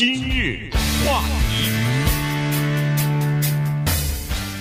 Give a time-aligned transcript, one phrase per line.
[0.00, 0.70] 今日
[1.04, 1.20] 话
[1.50, 1.70] 题，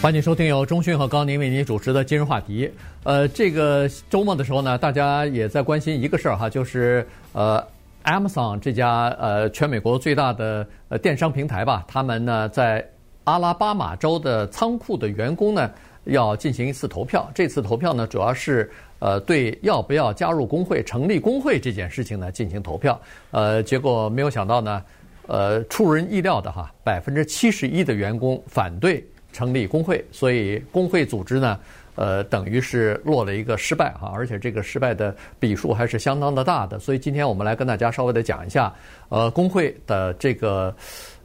[0.01, 2.69] 欢迎收听由中讯和高宁为您主持的今日话题。
[3.05, 7.65] 呃，这个周末的时候呢，大家也在关心一个事儿哈，就是呃
[8.03, 12.85] ，Amazon 这家呃全美国最大的呃电商平台吧，他们呢在
[13.23, 15.71] 阿拉巴马州的仓库的员工呢
[16.03, 17.31] 要进行一次投票。
[17.33, 18.69] 这次投票呢，主要是。
[19.01, 22.99] 呃，对，要不要加入工会、成立工会这件事情呢，进行投票。
[23.31, 24.83] 呃，结果没有想到呢，
[25.29, 31.59] 呃，出人意料的哈，百分之七十一的员工反对成立工会，所以工会组织呢，
[31.99, 36.79] 呃，等于是落了一个失败哈，而且这个失败的笔数还是相当的大的。
[36.79, 38.73] 所以今天我们来跟大家稍微的讲一下，
[39.09, 40.73] 呃，工会的这个。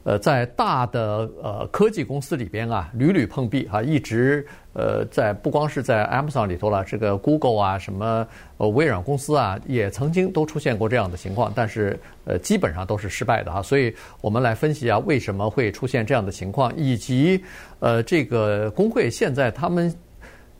[0.05, 13.63] 呃，在大的呃科技公司里边啊，屡屡碰壁哈，一直呃在不光是在 Amazon 里头了，这个 Google 啊，什么呃微软公司啊，也曾经都出现过这样的情况，但是呃基本上都是失败的哈。
[13.63, 17.43] 所以我们来分析啊，为什么会出现这样的情况，以及
[17.79, 19.91] 呃这个工会现在他们。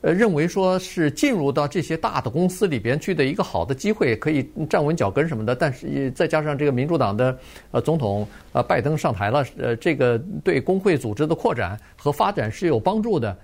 [0.05, 5.55] 呃，认为说是进入到这些大的公司里边去的一个好的机会，可以站稳脚跟什么的。
[5.55, 7.35] 但是再加上这个民主党的
[7.71, 13.35] 呃总统呃拜登上台了，呃，这个对工会组织的扩展和发展是有帮助的。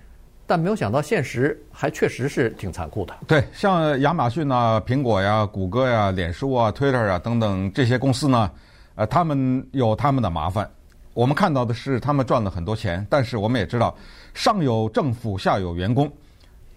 [0.45, 3.15] 但没有想到现实还确实是挺残酷的。
[3.25, 8.51] 对，像亚马逊啊、苹果呀、谷歌呀、脸书啊、Twitter 啊等等这些公司呢，
[8.93, 10.69] 呃，他们有他们的麻烦。
[11.15, 13.95] 我们看到的是他们赚了很多钱，但是我们也知道
[14.35, 16.07] 上有政府，下有员工。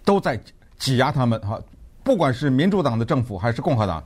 [0.04, 0.38] 都在
[0.78, 1.58] 挤压他们哈，
[2.02, 4.02] 不管是民主党的政府还是共和党，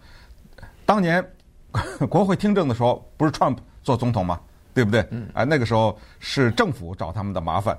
[0.87, 1.25] 当年
[2.09, 4.41] 国会听证的时候，不是 Trump 做总统吗？
[4.75, 5.05] 对不对？
[5.35, 7.77] 哎，那个时候是政府找他们的麻烦，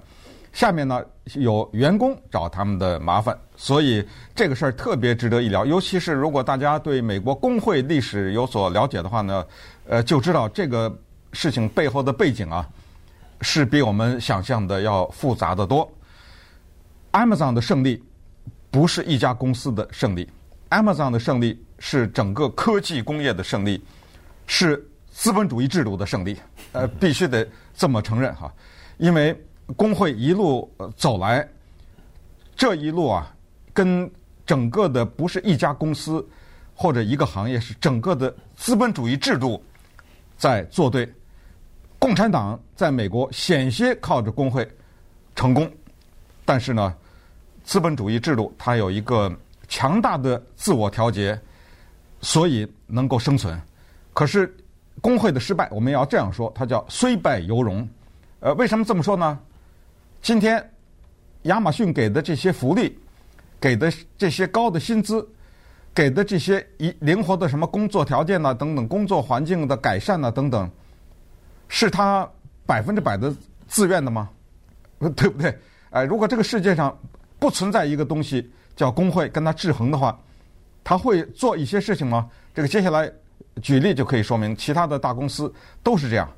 [0.51, 1.01] 下面呢
[1.35, 5.65] 有员工找他们的麻烦，所以这个事儿特别值得一聊。
[5.65, 9.45] 尤其是如果大家对美国工会历史有所了解的话呢，
[9.87, 10.93] 呃，就知道这个
[11.31, 12.67] 事情背后的背景啊，
[13.39, 15.89] 是比我们想象的要复杂的多。
[17.13, 18.03] Amazon 的胜利。
[18.71, 20.29] 不是一家公司的胜利
[20.69, 23.83] ，Amazon 的胜利是整个科技工业的胜利，
[24.45, 26.37] 是资本主义制度的胜利。
[26.71, 28.53] 呃， 必须得这么承认哈，
[28.97, 29.35] 因为
[29.75, 31.47] 工会一路走来，
[32.55, 33.35] 这一路啊，
[33.73, 34.09] 跟
[34.45, 36.23] 整个的不是一家公司
[36.75, 39.63] 或者一个行业，是整个的资本主义制度
[40.37, 41.11] 在作对。
[41.97, 44.65] 共产党在美国险些靠着工会
[45.35, 45.67] 成功，
[46.45, 46.95] 但是呢。
[47.69, 49.31] 资本主义制度它有一个
[49.67, 51.39] 强大的自我调节，
[52.19, 53.61] 所以能够生存。
[54.11, 54.51] 可是
[55.01, 57.87] 工会的失败，我们要这样说，它叫虽败犹荣。
[58.39, 59.37] 呃，为什么这么说呢？
[60.19, 60.67] 今天
[61.43, 62.97] 亚马逊给的这些福利，
[63.61, 65.23] 给的这些高的薪资，
[65.93, 70.67] 给的这些一灵活的什么工作条件呐，等等，工作环境的改善呐，等等，
[71.67, 72.27] 是他
[72.65, 73.31] 百分之百的
[73.67, 74.27] 自愿的吗？
[75.15, 75.55] 对不对？
[75.91, 76.97] 哎，如果这个世界上，
[77.39, 80.19] 不存在一个东西叫工会跟他制衡的话，
[80.83, 82.29] 他会做一些事情吗？
[82.53, 83.09] 这个接下来
[83.61, 85.51] 举例就可以说明，其他的大公司
[85.81, 86.29] 都是这样。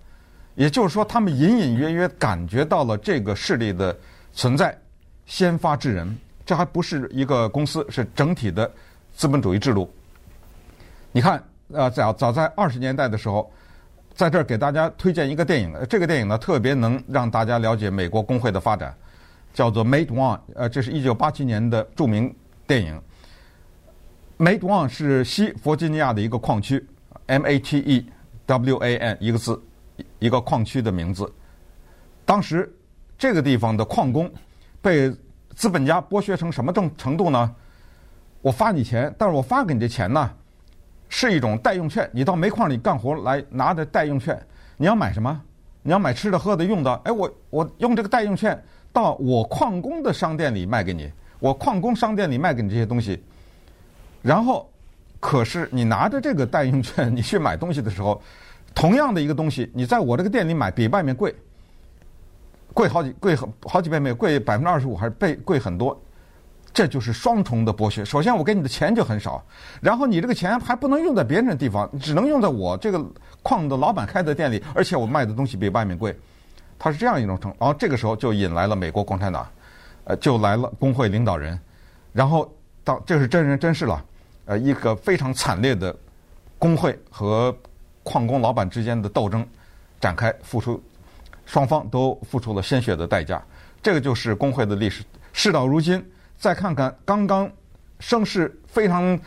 [0.56, 3.98] 也就是说，他们隐隐约约感觉到了这个势力的
[4.34, 4.78] 存在，
[5.26, 6.16] 先发制人。
[6.46, 8.70] 这还不是一个公司，是整体的
[9.14, 9.90] 资本主义制度。
[11.14, 11.42] 你看，
[11.72, 13.50] 呃，早早在二十年代的时候，
[14.14, 18.94] 在这儿给大家推荐一个电影，这个电影呢特别能让大家了解美国工会的发展。
[19.54, 22.34] 叫做 Mate One，呃，这是一九八七年的著名
[22.66, 23.02] 电影。
[24.38, 26.86] Mate One 是西弗吉尼亚的一个矿区
[27.28, 28.06] ，M A T E
[28.46, 29.62] W A N 一个字，
[30.20, 31.32] 一个矿区的名字。
[32.26, 32.74] 当时
[33.18, 34.32] 这个地方的矿工
[34.82, 35.14] 被
[35.56, 37.56] 资本家剥削成什么程程度呢？
[38.42, 40.32] 我发你钱，但是我发给你的钱呢，
[41.10, 42.10] 是一种代用券。
[42.12, 44.42] 你到煤矿里干活来拿着代用券，
[44.78, 45.42] 你要买什么？
[45.84, 46.94] 你要买吃的、喝的、用的。
[47.04, 48.60] 哎，我我用这个代用券。
[48.94, 51.10] 到我矿工的商店里卖给你，
[51.40, 53.22] 我矿工商店里卖给你这些东西，
[54.22, 54.70] 然后，
[55.20, 58.22] 可是你拿着这个代用券，你去买东西的时候，
[58.76, 61.34] 同样的一个东西，你在我这个店里买比外面贵，
[62.74, 66.00] 贵好几贵好几倍没有，贵百分之二十五还是倍贵很多，
[66.74, 68.04] 这就是双重的剥削。
[68.04, 69.44] 首先我给你的钱就很少，
[69.82, 73.04] 然后你这个钱还不能用在别人的地方，只能用在我这个
[73.42, 76.16] 矿的老板开的店里，而且我卖的东西比外面贵。
[76.84, 79.48] 它是这样一种程，然后这个时候就引来了美国共产党，
[80.06, 81.58] 呃，就来了工会领导人，
[82.12, 82.52] 然后
[82.84, 84.04] 到这是真人真事了，
[84.46, 85.96] 呃，一个非常惨烈的
[86.58, 87.56] 工会和
[88.02, 89.46] 矿工老板之间的斗争
[90.00, 90.82] 展开，付出
[91.46, 93.40] 双方都付出了鲜血的代价，
[93.84, 95.04] 这个就是工会的历史。
[95.34, 96.04] 事到如今，
[96.36, 97.48] 再看看刚刚
[98.00, 99.20] 声势非常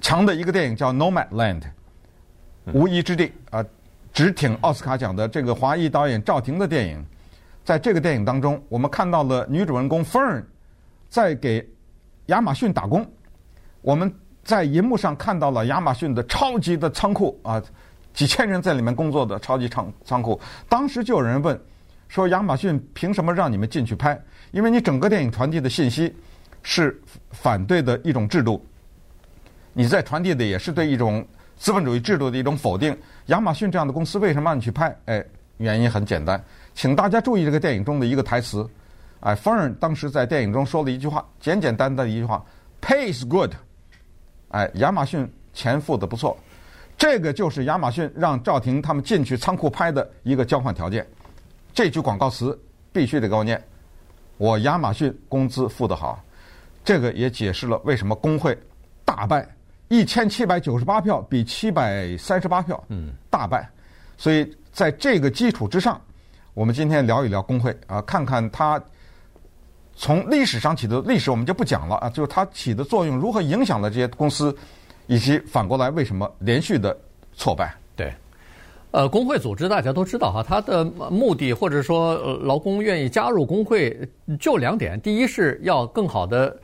[0.00, 1.60] 强的一个电影叫《Nomadland》，
[2.72, 3.64] 无依之地啊。
[4.14, 7.04] 直挺奥斯卡奖的这个华裔导演赵婷的电影，
[7.64, 10.42] 在这个电影当中，我们看到了女主人公 Fern
[11.10, 11.68] 在给
[12.26, 13.04] 亚马逊打工。
[13.82, 14.10] 我们
[14.44, 17.60] 在银幕上看到了亚马逊的超级的仓库啊，
[18.14, 20.40] 几千人在里面工作的超级仓仓库。
[20.68, 21.60] 当时就有人问
[22.08, 24.18] 说：“亚马逊凭什么让你们进去拍？
[24.52, 26.14] 因为你整个电影传递的信息
[26.62, 26.98] 是
[27.32, 28.64] 反对的一种制度，
[29.72, 32.96] 你在传递的也是对一种资本主义制度的一种否定。
[33.26, 34.94] 亚马逊这样的公司为什么让你去拍？
[35.06, 35.24] 哎，
[35.56, 36.42] 原因很简单，
[36.74, 38.68] 请大家注意这个电影中的一个台词。
[39.20, 42.44] 哎，Fern 当时在电影中说了一句话，简简单单的一句话
[42.82, 43.52] ：“Pay is good。”
[44.50, 46.36] 哎，亚马逊钱付的不错，
[46.98, 51.06] 这个就是亚马逊让赵婷他们进去仓库拍的一个交换条件。
[51.72, 52.56] 这句广告词
[52.92, 53.60] 必须得给我念，
[54.36, 56.22] 我亚马逊工资付得好，
[56.84, 58.56] 这个也解释了为什么工会
[59.04, 59.48] 大败，
[59.94, 63.64] 一千七百九十八票比七百三十八票，嗯，大败。
[64.16, 66.00] 所以在这个基础之上，
[66.52, 68.82] 我们今天聊一聊工会啊，看看它。
[69.94, 74.52] 从历史上起的历史我们就不讲了啊，就是它起的作用如何影响了这些公司，
[75.06, 76.98] 以及反过来为什么连续的
[77.34, 77.72] 挫败。
[77.94, 78.12] 对，
[78.90, 83.96] 呃，工会组织大家都知道哈，它的目的或者说劳工愿意加入工会
[84.40, 86.56] 就两点，第一是要更好的。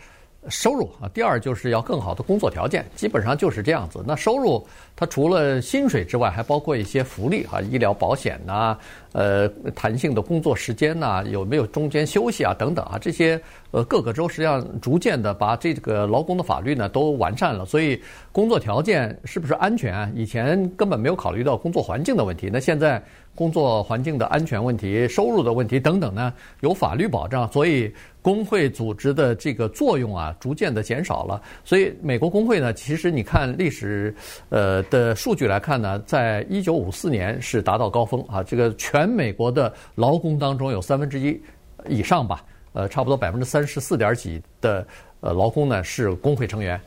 [0.48, 4.02] 收入啊，第二就是要更好的工作条件，基本上就是这样子。
[4.06, 4.66] 那收入
[5.00, 8.76] 它除了薪水之外，还包括一些福利啊，医疗保险呐，
[9.12, 17.98] 呃，弹性的工作时间呐，有没有中间休息啊等等啊，这些呃各个州实际上逐渐的把这个劳工的法律呢都完善了，所以
[18.30, 20.10] 工作条件是不是安全啊？
[20.14, 23.02] 以前根本没有考虑到工作环境的问题，那现在。
[23.32, 31.40] 工作环境的安全问题、收入的问题等等呢，有法律保障，所以工会组织的这个作用啊，逐渐的减少了。
[31.64, 34.14] 所以美国工会呢，其实你看历史
[34.50, 41.40] 呃的数据来看呢，在一九五四年是达到高峰啊，这个全美国的劳工当中有三分之一
[41.88, 44.86] 以上吧，呃，差不多百分之三十四点几的
[45.20, 46.78] 呃劳工呢是工会成员。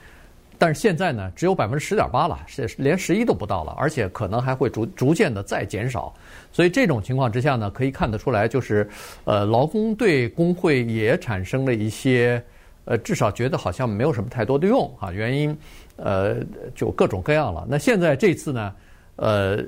[0.59, 6.13] 但是现在呢，只有百分之十点八了，是连十一都不到了，而且可能还会逐逐渐的再减少。
[6.53, 8.87] 所以这种情况之下呢，可以看得出来，就是
[9.25, 12.41] 呃，劳工对工会也产生了一些
[12.85, 15.11] 呃，至少觉得好像没有什么太多的用啊。
[15.11, 15.57] 原因
[15.95, 16.37] 呃，
[16.75, 17.65] 就各种各样了。
[17.69, 18.73] 那现在这次呢，
[19.15, 19.63] 呃，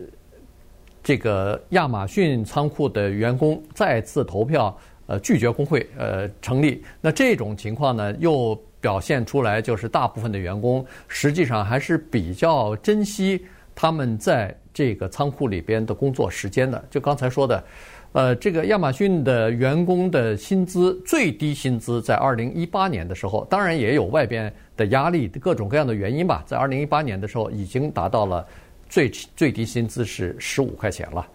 [1.04, 4.78] 这个亚马逊仓库的员工再次投票
[5.08, 8.60] 呃拒绝工会呃成立，那这种情况呢又。
[8.82, 16.86] 表现出来就是大部分的员工实际上还是比较珍惜他们在这个仓库里边的工作时间的。
[16.92, 17.64] 就刚才说的，
[18.16, 28.48] 呃，这个亚马逊的员工的薪资最低薪资在二零一八年的时候，当然也有外边的压力，各种各样的原因吧，在二零一八年的时候已经达到了
[28.88, 31.28] 最最低薪资是十五块钱了。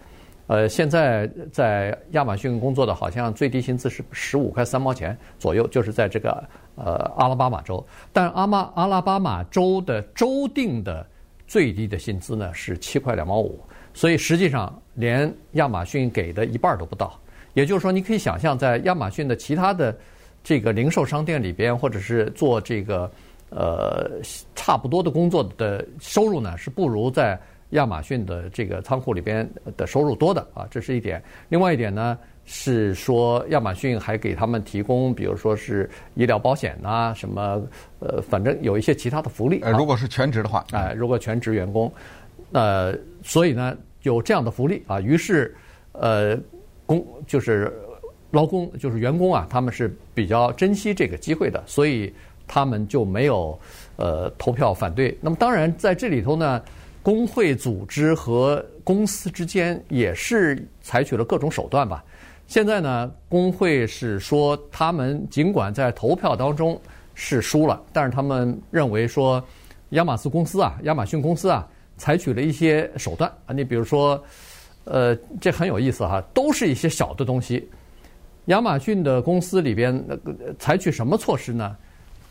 [0.47, 6.43] 呃，现在在亚马逊工作的好像最低薪资是十五块三毛钱左右，就是在这个
[6.73, 7.85] 呃阿拉巴马州。
[8.11, 11.05] 但阿马阿拉巴马州的州定的
[11.45, 13.59] 最低的薪资呢是七块两毛五，
[13.93, 17.19] 所以实际上连亚马逊给的一半都不到。
[17.53, 19.95] 也就是说，你可以想象，在亚马逊的其他的
[20.43, 23.11] 这个零售商店里边，或者是做这个
[23.49, 24.09] 呃
[24.55, 27.39] 差不多的工作的收入呢，是不如在。
[27.71, 31.23] 亚马逊的这个仓库里边的收入多的啊，这是一点。
[31.47, 37.61] 另外一点呢，是说亚马逊还给他们提供，比如说是医疗保险呐，什么
[37.99, 39.61] 呃，反正有一些其他的福利。
[39.61, 41.89] 呃如果是全职的话，哎，如果全职员工，
[42.51, 45.55] 呃，所以呢有这样的福利啊，于是
[45.91, 46.37] 呃，
[46.85, 47.71] 工就是
[48.31, 52.13] 劳工就是员工啊，他们是比较珍惜这个机会的，所以
[52.47, 53.59] 他们就没有
[53.95, 55.17] 呃投票反对。
[55.21, 56.61] 那么当然在这里头呢。
[57.03, 62.03] 工会组织和公司之间也是采取了各种手段吧。
[62.45, 66.79] 现在呢，工会是说他们尽管在投票当中
[67.15, 69.43] 是输了，但是他们认为说
[69.89, 71.67] 亚马逊公司啊，亚马逊公司啊，
[72.01, 73.53] 采取了一些手段啊。
[73.53, 74.19] 你比如说，
[74.85, 77.69] 呃，这很有意思哈，都是一些小的东西。
[78.45, 81.77] 亚马逊的公司里边那个采取什么措施呢？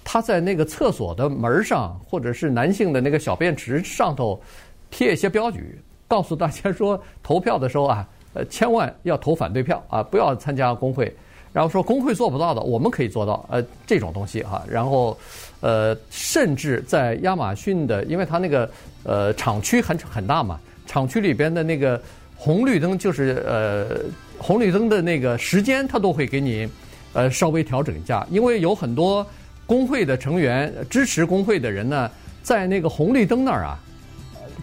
[0.02, 4.42] 他在那个厕所的门上，或者是男性的那个小便池上头
[4.90, 11.14] 贴一些标语，告诉大家说，投票的时候啊，呃，千万要投反对票啊，不要参加工会。
[11.52, 14.62] 然后说工会做不到的，我们可以做到，呃，这种东西哈。
[14.68, 15.18] 然后，
[15.60, 18.70] 呃，甚至在亚马逊的，因为他那个
[19.04, 22.00] 呃厂区很很大嘛，厂区里边的那个
[22.36, 23.98] 红绿灯，就是呃
[24.38, 26.68] 红绿灯的那个时间，它都会给你
[27.12, 29.26] 呃稍微调整一下，因为有很多。
[29.66, 32.10] 工会的成员支持工会的人呢，
[32.42, 33.78] 在那个红绿灯那儿啊，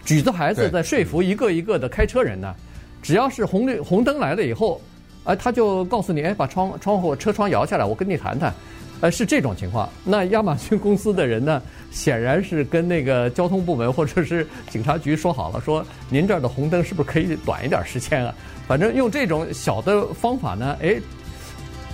[0.04, 2.54] 举着牌子在说服一个一个的开车人呢。
[3.00, 4.78] 只要是红绿红灯来了以后，
[5.24, 8.52] 哎，他就告诉你，哎，把窗窗户车窗摇下来，我跟你谈谈。
[9.00, 9.88] 呃，是这种情况。
[10.04, 18.34] 那亚马逊公司的人呢，显然是跟那个交通部门或者是警察局说好了，说您这儿的红灯是不是可以短一点时间啊？
[18.66, 21.00] 反正用这种小的方法呢，哎，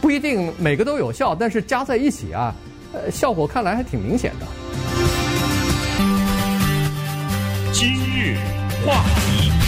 [0.00, 2.54] 不一定每个都有效，但是加在一起啊，
[2.92, 4.46] 呃，效果看来还挺明显的。
[7.73, 8.37] 今日
[8.87, 9.63] 话题。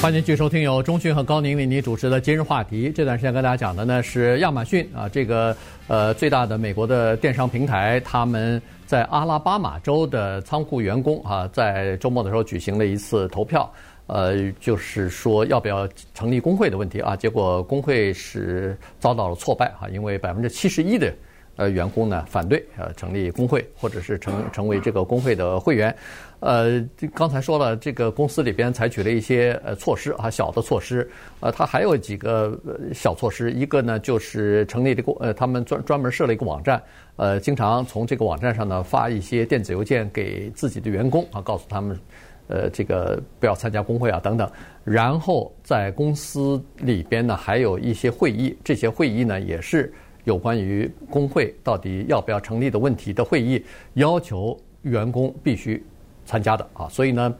[0.00, 2.92] 欢迎继续收听由钟讯和高宁为您主持的今日话题。
[2.94, 5.54] 这段时间跟大家讲的呢是亚马逊啊，这个
[5.88, 13.68] 呃最大的美国的电商平台，他们在阿拉巴马州的仓库员工啊，在周末的时候举行了一次投票，
[14.06, 17.16] 呃，就是说要不要成立工会的问题啊。
[17.16, 21.12] 结果工会是遭到了挫败啊，因为百分之七十一的
[21.58, 25.94] 呃员工呢反对呃成立工会或者是成成为这个工会的会员。
[26.40, 26.80] 呃，
[27.16, 31.10] 刚才说了，这个公司里边采取了一些呃措施啊，小的措施。
[31.40, 32.56] 呃，它还有几个
[32.94, 36.80] 小措施，一个呢就是成立这个呃，他们专专门设了一个网站，
[37.16, 41.98] 呃，经常从这个网站上呢发一些电子邮件给自己的员工啊，告诉他们，
[42.46, 44.48] 呃，这个不要参加工会啊等等。
[44.84, 49.92] 然后在公司里边呢还有一些会议，这些会议呢也是
[50.28, 53.60] 有关于工会到底要不要成立的问题的会议，
[53.94, 55.84] 要求员工必须。
[56.30, 57.34] 参加的啊，所以呢，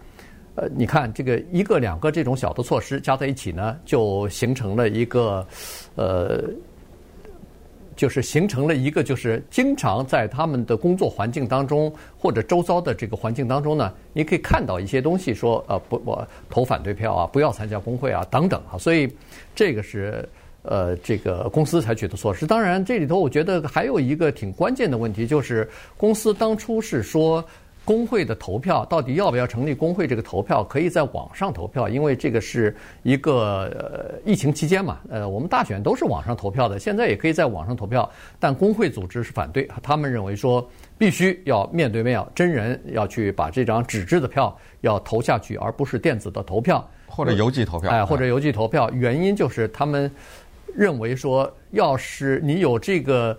[0.54, 5.46] 呃，你看这个一个两个这种小的措施加在一起呢，就形成了一个，
[5.96, 6.42] 呃，
[7.94, 19.06] 就是形成了一个就是经常在他们的工作环境当中或者周遭的这个环境当中呢，你可以看到一些东西说，呃，不，我投反对票啊，不要参加工会啊，等等啊，所以
[19.54, 20.26] 这个是
[20.68, 22.46] 呃这个公司采取的措施。
[22.46, 27.44] 当然，这里头我觉得还有一个挺关键的问题，就是公司当初是说。
[27.84, 30.06] 工会的投票到底要不要成立工会？
[30.06, 38.06] 这个投票可以在网上投票，因为这个是一个呃疫情期间嘛，呃，我们大选都是网上投票的，现在也可以在网上投票。
[38.38, 47.90] 但工会组织是反对，他们认为说必须要面对面，真人要去把这张纸质的票要投下去，而不是电子的投票或者邮寄投票。
[47.90, 50.10] 哎，或者邮寄投票，原因就是他们
[50.74, 53.38] 认为说，要是你有这个。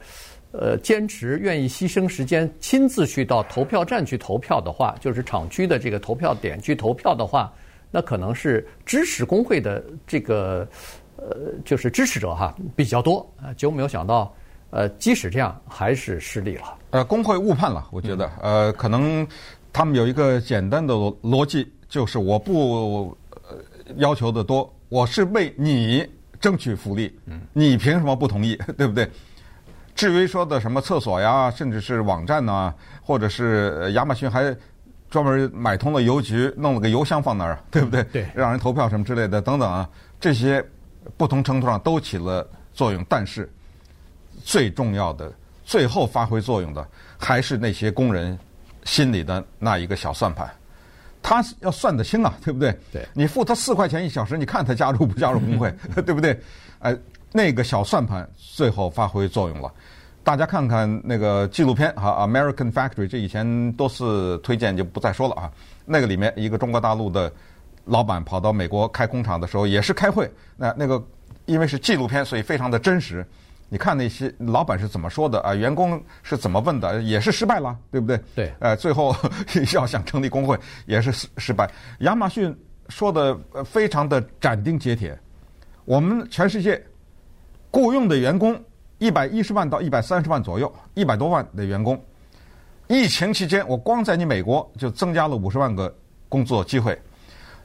[0.51, 7.53] 呃，坚持愿意牺牲时间亲自去到投票站去投票的话，就是厂区的这个投票点去投票的话，
[7.91, 10.67] 那可能是支持工会的这个
[11.17, 14.33] 呃，就是支持者哈比较多啊，就没有想到，
[14.71, 16.75] 呃，即使这样还是失利了。
[16.89, 19.27] 呃，工会误判了，我觉得，呃，可能
[19.71, 23.15] 他们有一个简单的逻辑，就是我不
[23.47, 23.57] 呃
[23.97, 26.03] 要求的多，我是为你
[26.39, 27.17] 争取福利，
[27.53, 29.09] 你凭什么不同意， 对不对？
[29.95, 34.55] 至于说的什么厕所呀，甚至是网站呐，或者是亚马逊还
[35.09, 38.03] 专门买通了邮局，弄了个邮箱放那儿，对不对？
[38.05, 40.63] 对，让人投票什么之类的等等啊，这些
[41.17, 43.05] 不同程度上都起了作用。
[43.09, 43.51] 但是
[44.41, 45.29] 最重要的，
[45.65, 48.37] 最后发挥作用的，还是那些工人
[48.85, 50.49] 心里的那一个小算盘，
[51.21, 52.77] 他要算得清啊，对不对？
[52.91, 55.73] 对，你付他四块钱一小时，你看他加入不加入工会，
[56.05, 56.39] 对不对？
[56.79, 56.97] 哎。
[57.31, 59.71] 那个小算盘最后发挥作用了，
[60.23, 65.51] 大家看看那个纪录片哈，《American Factory》这以前多次推荐就不再说了啊。
[65.85, 67.31] 那个里面一个中国大陆的
[67.85, 70.99] 老板跑到美国开工厂的时候也是开会，那那个
[71.45, 73.23] 因为是纪录片，所以非常的真实。
[73.69, 75.53] 你看那些老板是怎么说的啊？
[75.53, 77.01] 员工是怎么问的？
[77.01, 78.19] 也是失败了，对不对？
[78.35, 78.53] 对。
[78.59, 79.15] 呃，最后
[79.73, 81.69] 要想成立工会也是失失败。
[81.99, 82.55] 亚马逊
[82.89, 85.17] 说的非常的斩钉截铁，
[85.85, 86.83] 我们全世界。
[87.71, 88.59] 雇佣的员工
[88.97, 92.03] 一百一十万到一百三十万左右，一百多万的员工。
[92.87, 95.95] 疫情期间，我光在你美国就增加了五十万个
[96.27, 96.99] 工作机会。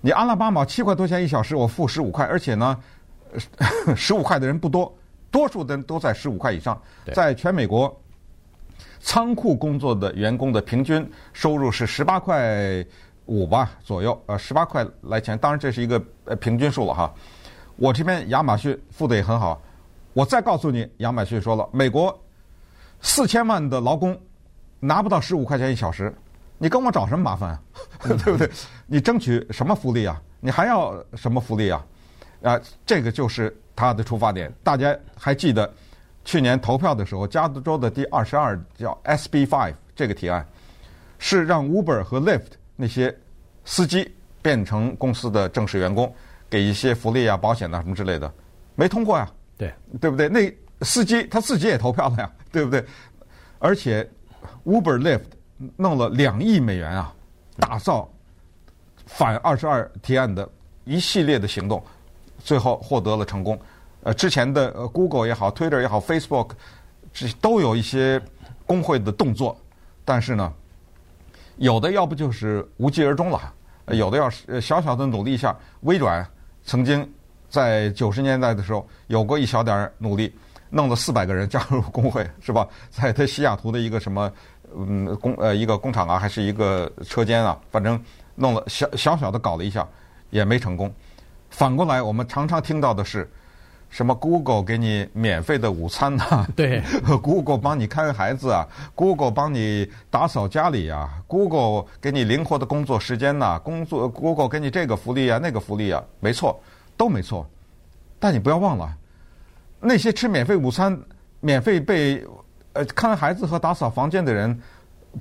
[0.02, 2.78] 你阿拉巴马七块多钱一小时，我付十五块，而且呢，
[3.96, 4.94] 十五块的人不多，
[5.34, 6.80] 多数的人都在十五块以上。
[7.12, 7.92] 在全美国，
[9.00, 12.86] 仓库工作的员工的平均收入是十八块
[13.26, 15.36] 五吧左右，呃，十八块来钱。
[15.36, 17.12] 当然这是一个呃平均数了哈。
[17.74, 19.60] 我这边亚马逊付的也很好。
[20.12, 22.16] 我再告诉你，亚马逊说了，美国
[23.00, 24.16] 四千万的劳工
[24.78, 26.14] 拿不到十五块钱一小时，
[26.58, 27.60] 你跟我找什么麻烦啊？
[28.06, 28.48] 对不对？
[28.86, 30.22] 你争取什么福利啊？
[30.38, 31.84] 你还要什么福利啊？
[32.44, 34.52] 啊，这个就是他的出发点。
[34.62, 35.72] 大家还记得
[36.24, 40.46] 去年投票的时候，加州的第二十二叫 SB Five 这个提案，
[41.18, 43.16] 是让 Uber 和 Lyft 那些
[43.64, 44.10] 司机
[44.42, 46.12] 变成公司的正式员工，
[46.50, 48.32] 给一些福利啊、保险啊什么之类的，
[48.74, 49.30] 没通过呀。
[49.56, 50.28] 对，对不对？
[50.28, 50.52] 那
[50.82, 52.84] 司机他自己也投票了呀， 对不对？
[53.58, 54.08] 而且
[54.64, 55.24] Uber Lyft
[55.76, 57.14] 弄了两亿美元啊，
[57.58, 58.10] 打造
[59.06, 60.46] 反二十二提案的
[60.84, 61.82] 一系列的行动，
[62.38, 63.58] 最后获得了成功。
[64.02, 66.50] 呃，之前的 Google 也好，Twitter 也好，Facebook
[67.12, 68.20] 这都有一些
[68.66, 69.56] 工会的动作，
[70.04, 70.52] 但是呢，
[71.56, 73.40] 有的要不就是无疾而终了，
[73.86, 75.56] 有的要是小小的努力一下。
[75.82, 76.26] 微软
[76.64, 77.10] 曾经
[77.48, 80.34] 在九十年代的时候有过一小点努力，
[80.68, 82.68] 弄了四百个人加入工会，是吧？
[82.90, 84.30] 在他西雅图的一个什么
[84.76, 87.98] 嗯工呃一个工厂啊，还是一个车间啊，反正
[88.34, 89.86] 弄了小小小的搞了一下，
[90.30, 90.92] 也没成功。
[91.54, 93.30] 反过来，我们常常听到的是。
[93.90, 96.48] 什么 Google 给你免费的午餐呐、啊？
[96.56, 96.82] 对，
[97.22, 106.60] Google 帮你看孩子啊，Google 帮你打扫家里啊，Google 给你灵活的工作时间呐、啊，工作 Google 给你这个福利啊，那个福利啊，没错，
[106.96, 107.48] 都没错。
[108.18, 108.92] 但你不要忘了，
[109.78, 110.98] 那些吃免费午餐、
[111.38, 112.26] 免费被
[112.72, 114.60] 呃看孩子和打扫房间的人，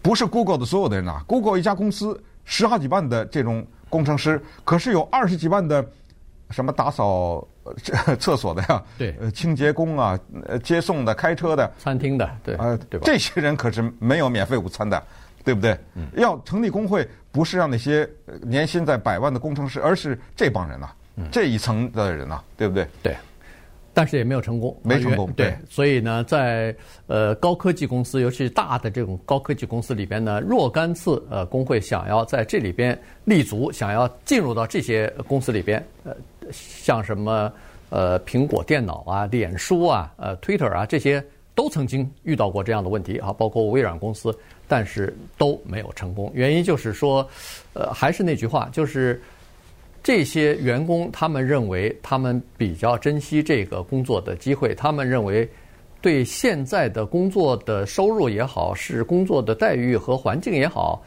[0.01, 1.23] 不是 Google 的所有的人呐、啊。
[1.27, 5.85] Google 一家公司十好几万的这种工程师，可是有二十几万的。
[6.53, 7.45] 什么打扫
[8.19, 8.83] 厕所的呀？
[8.97, 13.03] 对，呃，清洁工啊，呃，接送的、开车的、餐厅的，对，呃，对吧？
[13.05, 15.01] 这些人可是没有免费午餐的，
[15.43, 15.77] 对不对？
[15.95, 16.07] 嗯。
[16.15, 18.07] 要成立工会，不是让那些
[18.41, 22.87] 年薪在百万的工程师，而是这帮人呐、啊，嗯、这一层的人呐、啊，对不对？
[23.01, 23.15] 对。
[23.95, 25.31] 但是也没有成功，没成功。
[25.33, 36.15] 对，对，所以呢，在呃高科技公司，尤其是大的这种高科技公司里边呢，若干次呃工会想要在这里边立足，想要进入到这些公司里边，呃，
[36.51, 37.51] 像什么
[37.89, 41.23] 呃苹果电脑啊、脸书啊、呃 Twitter 啊这些，
[41.55, 46.31] 都曾经遇到过这样的问题啊，包括微软公司，但是都没有成功。
[46.33, 47.27] 原因就是说，
[47.73, 49.21] 呃，还是那句话，就是。
[50.05, 55.49] 这些员工，他们认为他们比较珍惜这个工作的机会，他们认为
[56.01, 61.01] 对现在的工作的收入也好，是工作的待遇和环境也好，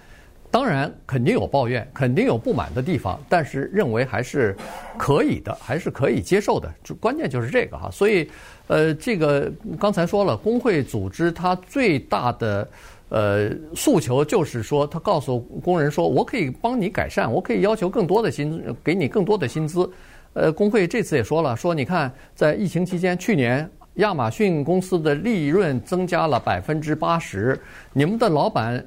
[0.57, 4.57] 当然肯定有抱怨，肯定有不满的地方，但是认为还是
[4.97, 6.73] 可以的，还是可以接受的。
[6.83, 8.27] 就关键就是这个哈，所以
[8.67, 12.67] 呃，这个刚才说了，工会组织它最大的。
[13.11, 19.89] 呃，诉求就是说，他告诉工人说：“我可以帮你改善，我可以要求更多的薪资，给你更多的薪资。”
[20.33, 27.57] 呃，工会这次也说了，说你看，在疫情期间，去年亚马逊公司的利润增加了百分之八十，
[27.93, 28.85] 你们的老板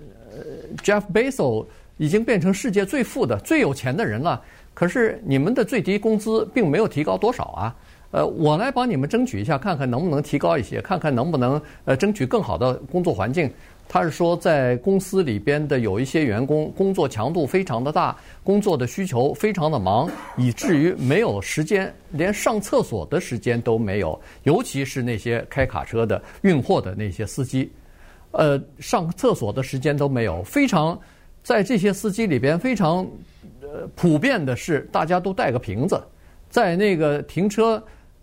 [0.84, 1.66] Jeff Bezos
[1.98, 4.42] 已经变成世界最富的、最有钱的人了，
[4.74, 7.76] 可是你们的最低工资并没有提高多少啊。
[8.12, 13.52] 呃，我来帮你们争取一下，看看能不能提高一些，看看能不能呃争取更好的工作环境。
[13.88, 24.20] 他是说，在公司里边的有一些员工工作强度非常的大，工作的需求非常的忙，以至于没有时间，连上厕所的时间都没有。
[24.44, 27.72] 尤其是那些开卡车的、运货的那些司机，
[28.32, 30.44] 呃，上厕所的时间都没有。
[30.44, 31.00] 非常，
[31.44, 33.06] 在这些司机里边非常
[33.62, 36.02] 呃普遍的是，大家都带个瓶子，
[36.50, 37.82] 在那个停车。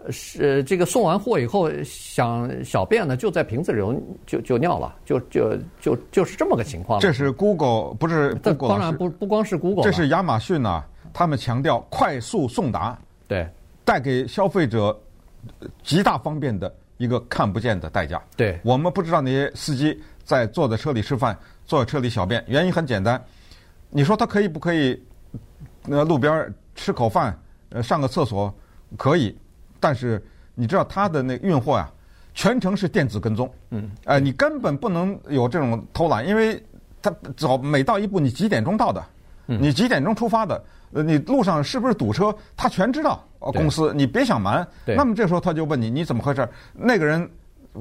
[0.08, 3.82] 是这个送完货以后想小便呢，就在瓶子里
[4.24, 7.00] 就就尿了，就就就就是这么个情况。
[7.00, 8.68] 这是 Google 不是 Google？
[8.68, 13.48] 当然不不光是 Google，这是亚马逊呐，他们强调快速送达，对，
[13.84, 14.96] 带给消费者
[15.82, 18.22] 极大方便的一个看不见的代价。
[18.36, 23.22] 对，我们不知道那些司机在坐在车里吃饭，坐在车里小便，原因很简单，
[23.90, 25.00] 你说他可以不可以？
[25.88, 28.52] 那路边吃口饭，呃，上个厕所
[28.96, 29.38] 可以。
[29.78, 30.20] 但是
[30.54, 31.88] 你知道他的那运货呀，
[32.34, 36.60] 全程是电子跟踪，嗯，呃，你根本不能有这种偷懒，因为
[37.00, 39.04] 他走每到一步，你几点钟到的，
[39.46, 43.22] 你几点钟出发的，呃，你路上是不是堵车，他全知道。
[43.38, 44.66] 哦公司，你别想瞒。
[44.84, 46.48] 那么这时候他就问你，你怎么回事？
[46.72, 47.28] 那个人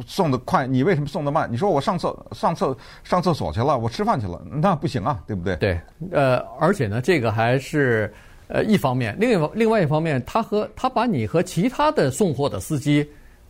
[0.06, 1.52] 送的快，你为什么送的慢？
[1.52, 5.56] 你说我上厕上厕上厕所去了，我吃饭去了，那不行啊，对不对？
[5.56, 5.80] 对，
[6.12, 8.14] 呃，而且呢，这个还是。
[8.48, 13.04] 呃，一方面，另外另外一方面，他和他把你和其他的送货的司机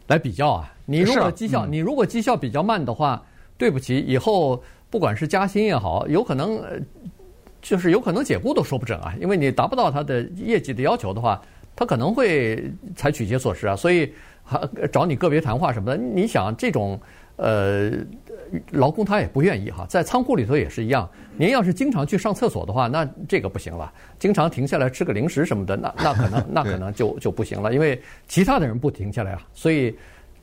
[0.07, 0.73] 来比较啊。
[0.85, 3.21] 你如果绩效，嗯、你如果绩效比较慢的话，
[3.57, 6.63] 对不起，以后不管是加薪也好，有可能
[7.65, 9.13] 就是有可能解雇都说不准啊。
[9.19, 11.41] 因为你达不到他的业绩的要求的话，
[11.75, 13.75] 他可能会采取一些措施啊。
[13.75, 14.59] 所以还
[14.91, 15.97] 找你个别谈话什么的。
[15.97, 16.99] 你想这种
[17.37, 17.91] 呃。
[18.73, 21.09] 劳工他也不愿意哈，在仓库里头也是一样。
[21.35, 23.91] 您要是经常去上厕所的话，那这个不行了。
[24.19, 29.41] 经常停下来吃个零食什么的，那那可能 那可能就就不行了，因为其他的人不停下来啊。
[29.55, 29.93] 所以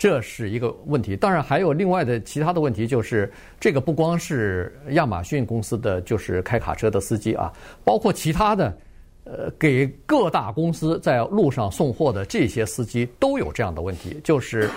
[0.03, 1.15] 这是一个问题。
[1.15, 7.53] 当然还有另外的其他的问题，就是这个不光是亚马逊公司的，就是开卡车的司机啊，
[7.85, 8.77] 包括其他的，
[9.23, 14.21] 呃，给各大公司在路上送货的这些司机都有这样的问题。
[14.25, 14.69] 就是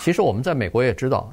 [0.00, 1.32] 其实我们在美国也知道。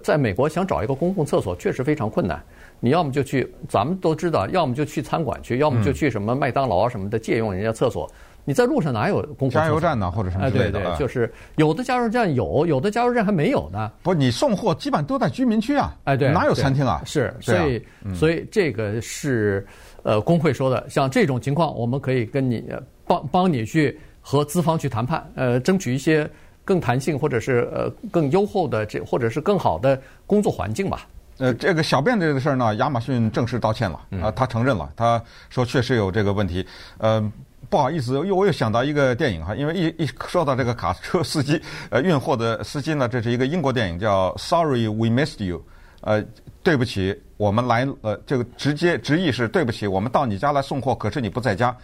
[0.00, 2.40] 在美国想找一个公共厕所确实非常困难，
[2.78, 8.08] 你要么就去，咱们都知道，要么就去餐馆去，要么就去什么麦当劳啊什么的借用人家厕所。
[8.44, 10.80] 你在路上哪有公共加油站呢，或者什么之类的？
[10.80, 13.92] 哎，对对，就是有的加油站有，有的加油站还没有呢。
[14.02, 15.94] 不，你送货基本上都在居民区啊。
[16.04, 17.00] 哎，对，哪有餐厅啊？
[17.04, 19.64] 是，所以，所以这个是
[20.02, 22.64] 呃工会说的，像这种情况，我们可以跟你
[23.06, 26.28] 帮帮你去和资方去谈判，呃，争取一些
[26.64, 31.06] 更弹性或者是呃更优厚的这或者是更好的工作环境吧。
[31.38, 36.66] 呃，这个小便这个事儿呢，亚马逊正式道歉了啊，他承认了，他说确实有这个问题，
[36.98, 37.32] 呃。
[37.72, 41.58] 不好意思，又我又想到一个电影哈，因为一一说到这个卡车司机，
[41.88, 45.56] 呃，运货的司机呢，这是一个英国电影叫《Sorry We Missed You》，
[46.02, 46.22] 呃，
[46.62, 51.74] 对不起，我们来呃，这个直接直译是对不起，我们到你家来送货，可是你不在家。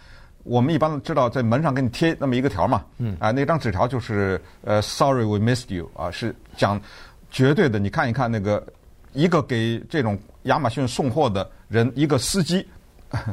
[0.42, 6.79] 我们一般知道在门上给你贴那么一个条嘛，嗯，啊，那张纸条就是呃，Sorry We Missed You 啊，是讲
[7.31, 8.62] 绝对的，你看一看那个
[9.14, 12.68] 一个给这种亚马逊送货的人，一个司机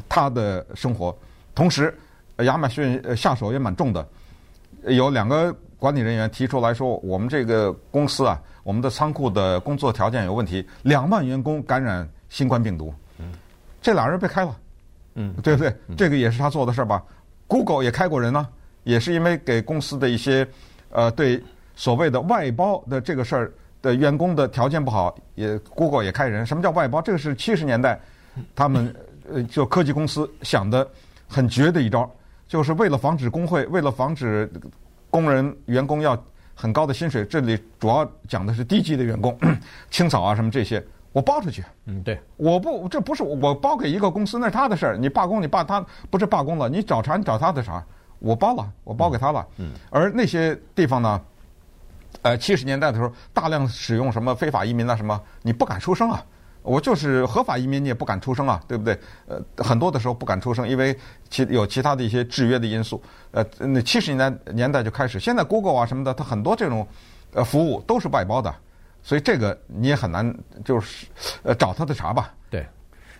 [0.08, 1.14] 他的生活，
[1.54, 1.94] 同时。
[2.44, 4.08] 亚马逊下手也蛮重的，
[4.88, 12.94] 有两个管理人员提出来说，我们这个公司啊，我们的仓库的工作条件有问题，两万员工感染新冠病毒。
[13.20, 13.32] 嗯，
[13.82, 14.56] 这俩人被开了。
[15.16, 15.74] 嗯，对不对？
[15.96, 17.02] 这个也是他做的事儿吧
[17.48, 18.46] ？Google 也开过人呢，
[18.84, 20.46] 也是因为给公司的一些
[20.90, 21.42] 呃对
[21.74, 26.46] 所谓的外包的这个事儿的员工的条件不好，也 Google 也开人。
[26.46, 27.02] 什么叫外包？
[27.02, 27.98] 这个是七十年代
[28.54, 28.94] 他们
[29.32, 30.86] 呃就科技公司想的
[31.30, 32.10] 很绝的一招。
[32.56, 34.50] 就是为了防止工会，为了防止
[35.10, 36.18] 工人员工要
[36.54, 39.38] 很高的薪水，这里主要讲的是低级的员工，
[39.92, 41.66] 清扫啊什么这些，我包出去。
[41.88, 44.96] 嗯，对，我不，这不是我包给一个公司，那是他的事儿。
[44.96, 47.84] 你罢工，你罢他不是罢工了，你找茬，你找他的茬。
[48.20, 49.46] 我包了，我包给他了。
[49.58, 49.74] 嗯。
[49.90, 51.22] 而那些地方呢，
[52.22, 56.24] 呃，七十年代的时候，大量使用什么非法移民啊什么，你不敢出声啊。
[56.66, 58.98] 我就是合法移民，你也不敢出声啊，对不对？
[59.28, 60.98] 呃，很多的时候不敢出声，因为
[61.30, 63.00] 其有其他的一些制约的因素。
[63.32, 66.86] 呃，那七十年代年代就开始，现在 Google 啊什么的，它很多这种
[67.34, 68.54] 呃服务都是外包的，
[69.04, 71.06] 所以这个你也很难就是
[71.44, 72.34] 呃找他的茬吧？
[72.50, 72.66] 对，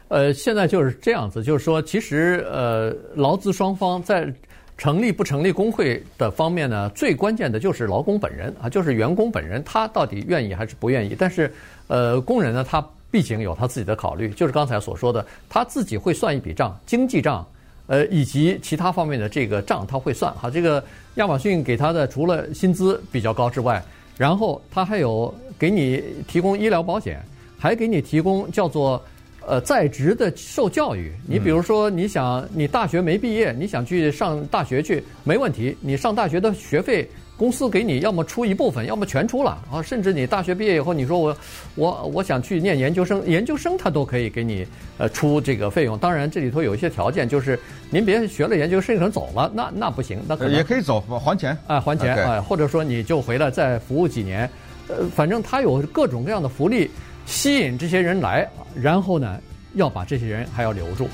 [0.08, 4.34] 呃，现在就是这样子，就是说，其实呃，劳资双方在
[4.76, 11.16] 成立不成立工会的方面呢，最关键的就是劳工本人啊，就是员工本人，他到底愿意还是不愿意？
[11.16, 11.54] 但是
[11.88, 12.84] 呃，工人呢，他。
[13.16, 17.48] 毕竟有他自己的考虑，就是刚才所说的，他自己会算一笔账，经济账，
[17.88, 20.34] 呃，以及其他方面的这个账他会算。
[20.34, 23.82] 哈，这个亚马逊给他的除了薪资比较高之外，
[24.18, 27.24] 然后他还有给你提供医疗保险，
[27.58, 29.02] 还给你提供叫做
[29.48, 31.14] 呃在职的受教育。
[31.26, 37.10] 你比如说，你想你大学没毕业，你想去上大学去，没问题，你上大学的学费。
[37.38, 39.82] 公司给你要么出一部分，要么全出了啊！
[39.82, 41.38] 甚至你大学毕业以后，你说我
[41.76, 44.66] 我我想去念研究生，研究生他都可以给你
[44.98, 45.98] 呃出这个费用。
[45.98, 54.50] 当然这里头有一些条件，就是您别学了研究生走了，那那不行，那可能也可以走还钱啊，还钱啊，或者说你就回来再服务几年，
[54.88, 56.90] 呃，反正他有各种各样的福利
[57.26, 59.40] 吸引这些人来，然后呢
[59.74, 61.10] 要把这些人还要留住。